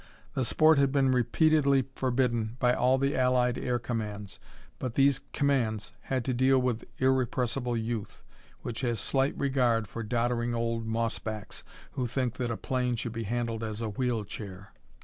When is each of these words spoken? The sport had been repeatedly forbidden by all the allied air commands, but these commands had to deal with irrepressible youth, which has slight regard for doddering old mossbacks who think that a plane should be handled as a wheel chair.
The 0.33 0.43
sport 0.43 0.79
had 0.79 0.91
been 0.91 1.11
repeatedly 1.11 1.83
forbidden 1.93 2.57
by 2.59 2.73
all 2.73 2.97
the 2.97 3.15
allied 3.15 3.55
air 3.59 3.77
commands, 3.77 4.39
but 4.79 4.95
these 4.95 5.19
commands 5.31 5.93
had 6.01 6.25
to 6.25 6.33
deal 6.33 6.57
with 6.57 6.85
irrepressible 6.97 7.77
youth, 7.77 8.23
which 8.63 8.81
has 8.81 8.99
slight 8.99 9.37
regard 9.37 9.87
for 9.87 10.01
doddering 10.01 10.55
old 10.55 10.87
mossbacks 10.87 11.63
who 11.91 12.07
think 12.07 12.37
that 12.37 12.49
a 12.49 12.57
plane 12.57 12.95
should 12.95 13.13
be 13.13 13.25
handled 13.25 13.63
as 13.63 13.79
a 13.79 13.89
wheel 13.89 14.23
chair. 14.23 14.73